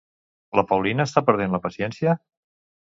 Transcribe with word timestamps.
La 0.59 0.63
Paulina 0.71 1.07
està 1.11 1.25
perdent 1.29 1.55
la 1.59 1.61
paciència? 1.69 2.19